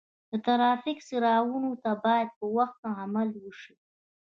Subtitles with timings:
[0.31, 3.73] د ترافیک څراغونو ته باید په وخت عمل وشي.